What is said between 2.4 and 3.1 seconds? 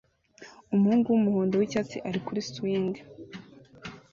swing